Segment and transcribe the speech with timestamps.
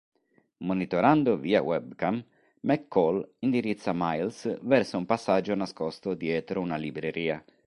[0.69, 2.25] Monitorando via webcam,
[2.61, 7.45] McCall indirizza Miles verso un passaggio nascosto dietro una libreria.